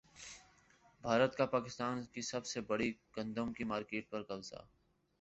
بھارت 1.03 1.35
کا 1.35 1.45
پاکستان 1.47 2.03
کی 2.05 2.21
سب 2.21 2.45
سے 2.45 2.61
بڑی 2.69 2.91
گندم 3.17 3.53
کی 3.53 3.63
مارکیٹ 3.65 4.09
پر 4.09 4.23
قبضہ 4.23 4.65